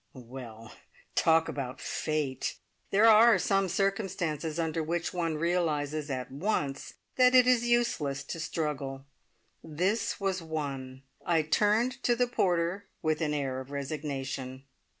Well, 0.15 0.73
talk 1.13 1.47
about 1.47 1.79
fate! 1.79 2.55
There 2.89 3.05
are 3.07 3.37
some 3.37 3.69
circumstances 3.69 4.57
under 4.57 4.81
which 4.81 5.13
one 5.13 5.35
realises 5.35 6.09
at 6.09 6.31
once 6.31 6.95
that 7.17 7.35
it 7.35 7.45
is 7.45 7.67
useless 7.67 8.23
to 8.23 8.39
struggle. 8.39 9.05
This 9.63 10.19
was 10.19 10.41
one! 10.41 11.03
I 11.23 11.43
turned 11.43 12.01
to 12.01 12.15
the 12.15 12.25
porter 12.25 12.87
with 13.03 13.21
an 13.21 13.35
air 13.35 13.59
of 13.59 13.69
resignation. 13.69 14.63